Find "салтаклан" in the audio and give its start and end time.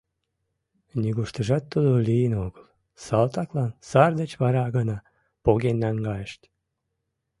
3.05-3.71